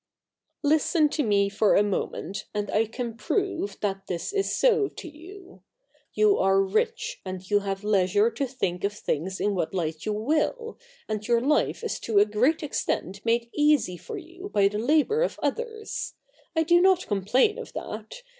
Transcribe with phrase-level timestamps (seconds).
[0.73, 5.07] 'Listen to me for a moment and I can prove that this is so to
[5.07, 5.61] you.
[6.15, 10.13] You are rich, and you have leisure to think of things in what light you
[10.13, 14.79] will, and your life is to a great extent made easy for you by the
[14.79, 16.15] labour of others.
[16.55, 18.23] I do not complain of that.